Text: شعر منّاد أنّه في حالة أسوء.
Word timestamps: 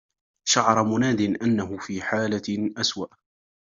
شعر 0.47 0.83
منّاد 0.83 1.21
أنّه 1.21 1.77
في 1.77 2.01
حالة 2.01 2.73
أسوء. 2.77 3.13